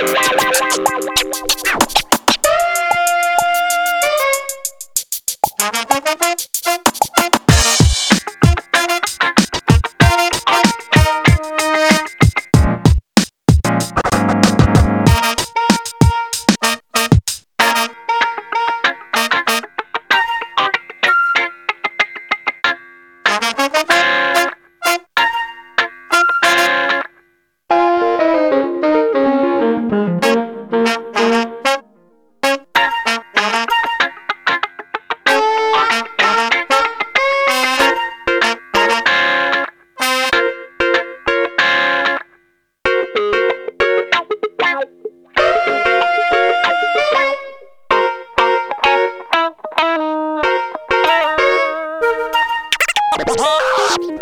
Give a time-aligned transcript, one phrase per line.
[0.00, 0.27] Bye.
[53.36, 54.17] Ha!